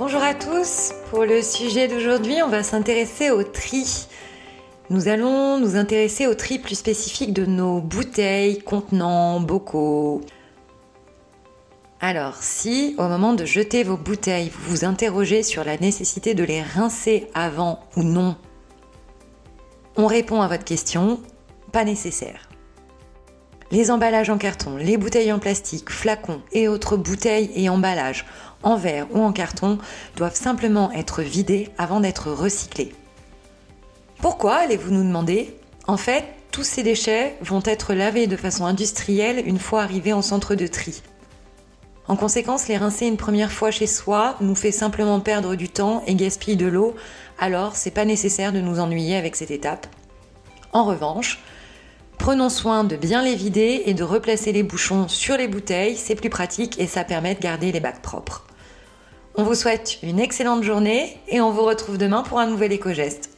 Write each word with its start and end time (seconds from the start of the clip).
Bonjour 0.00 0.22
à 0.22 0.32
tous. 0.32 0.94
Pour 1.10 1.26
le 1.26 1.42
sujet 1.42 1.86
d'aujourd'hui, 1.86 2.42
on 2.42 2.48
va 2.48 2.62
s'intéresser 2.62 3.30
au 3.30 3.42
tri. 3.42 4.06
Nous 4.88 5.08
allons 5.08 5.58
nous 5.58 5.76
intéresser 5.76 6.26
au 6.26 6.32
tri 6.32 6.58
plus 6.58 6.76
spécifique 6.76 7.34
de 7.34 7.44
nos 7.44 7.82
bouteilles, 7.82 8.60
contenants, 8.60 9.40
bocaux. 9.40 10.22
Alors, 12.00 12.36
si 12.36 12.94
au 12.96 13.08
moment 13.08 13.34
de 13.34 13.44
jeter 13.44 13.82
vos 13.82 13.98
bouteilles, 13.98 14.48
vous 14.48 14.70
vous 14.70 14.84
interrogez 14.86 15.42
sur 15.42 15.64
la 15.64 15.76
nécessité 15.76 16.32
de 16.32 16.44
les 16.44 16.62
rincer 16.62 17.28
avant 17.34 17.80
ou 17.94 18.02
non, 18.02 18.36
on 19.96 20.06
répond 20.06 20.40
à 20.40 20.48
votre 20.48 20.64
question, 20.64 21.20
pas 21.72 21.84
nécessaire. 21.84 22.48
Les 23.72 23.92
emballages 23.92 24.30
en 24.30 24.38
carton, 24.38 24.76
les 24.76 24.96
bouteilles 24.96 25.32
en 25.32 25.38
plastique, 25.38 25.90
flacons 25.90 26.42
et 26.50 26.66
autres 26.66 26.96
bouteilles 26.96 27.52
et 27.54 27.68
emballages 27.68 28.26
en 28.62 28.76
verre 28.76 29.06
ou 29.12 29.20
en 29.22 29.32
carton 29.32 29.78
doivent 30.16 30.34
simplement 30.34 30.90
être 30.92 31.22
vidés 31.22 31.68
avant 31.78 32.00
d'être 32.00 32.32
recyclés. 32.32 32.92
Pourquoi 34.20 34.56
allez-vous 34.56 34.90
nous 34.90 35.04
demander? 35.04 35.56
En 35.86 35.96
fait, 35.96 36.24
tous 36.50 36.64
ces 36.64 36.82
déchets 36.82 37.36
vont 37.42 37.62
être 37.64 37.94
lavés 37.94 38.26
de 38.26 38.36
façon 38.36 38.66
industrielle 38.66 39.42
une 39.46 39.60
fois 39.60 39.82
arrivés 39.82 40.12
en 40.12 40.22
centre 40.22 40.56
de 40.56 40.66
tri. 40.66 41.02
En 42.08 42.16
conséquence, 42.16 42.66
les 42.66 42.76
rincer 42.76 43.06
une 43.06 43.16
première 43.16 43.52
fois 43.52 43.70
chez 43.70 43.86
soi 43.86 44.34
nous 44.40 44.56
fait 44.56 44.72
simplement 44.72 45.20
perdre 45.20 45.54
du 45.54 45.68
temps 45.68 46.02
et 46.08 46.16
gaspille 46.16 46.56
de 46.56 46.66
l'eau, 46.66 46.96
alors 47.38 47.76
c'est 47.76 47.92
pas 47.92 48.04
nécessaire 48.04 48.52
de 48.52 48.60
nous 48.60 48.80
ennuyer 48.80 49.16
avec 49.16 49.36
cette 49.36 49.52
étape. 49.52 49.86
En 50.72 50.84
revanche, 50.84 51.40
prenons 52.20 52.50
soin 52.50 52.84
de 52.84 52.96
bien 52.96 53.22
les 53.22 53.34
vider 53.34 53.84
et 53.86 53.94
de 53.94 54.04
replacer 54.04 54.52
les 54.52 54.62
bouchons 54.62 55.08
sur 55.08 55.38
les 55.38 55.48
bouteilles, 55.48 55.96
c'est 55.96 56.14
plus 56.14 56.28
pratique 56.28 56.78
et 56.78 56.86
ça 56.86 57.02
permet 57.02 57.34
de 57.34 57.40
garder 57.40 57.72
les 57.72 57.80
bacs 57.80 58.02
propres. 58.02 58.44
On 59.36 59.42
vous 59.42 59.54
souhaite 59.54 59.98
une 60.02 60.20
excellente 60.20 60.62
journée 60.62 61.16
et 61.28 61.40
on 61.40 61.50
vous 61.50 61.64
retrouve 61.64 61.96
demain 61.96 62.22
pour 62.22 62.38
un 62.38 62.46
nouvel 62.46 62.72
éco-geste. 62.72 63.30